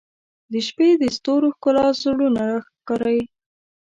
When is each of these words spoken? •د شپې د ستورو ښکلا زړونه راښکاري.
•د 0.51 0.53
شپې 0.67 0.89
د 1.01 1.03
ستورو 1.15 1.47
ښکلا 1.55 1.85
زړونه 2.01 2.41
راښکاري. 2.51 3.21